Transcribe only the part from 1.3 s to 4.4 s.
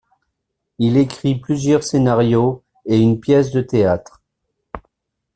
plusieurs scénarios et une pièce de théâtre.